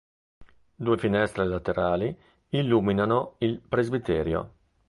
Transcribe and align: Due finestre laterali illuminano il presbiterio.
Due 0.75 0.97
finestre 0.97 1.45
laterali 1.45 2.17
illuminano 2.53 3.35
il 3.37 3.59
presbiterio. 3.59 4.53